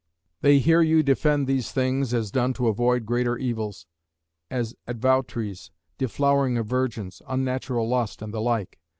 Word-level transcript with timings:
They 0.41 0.57
hear 0.57 0.81
you 0.81 1.03
defend 1.03 1.45
these 1.45 1.71
things, 1.71 2.11
as 2.11 2.31
done 2.31 2.53
to 2.53 2.67
avoid 2.69 3.05
greater 3.05 3.37
evils; 3.37 3.85
as 4.49 4.73
advoutries, 4.87 5.69
deflowering 5.99 6.57
of 6.57 6.65
virgins, 6.65 7.21
unnatural 7.27 7.87
lust, 7.87 8.23
and 8.23 8.33
the 8.33 8.41
like. 8.41 8.79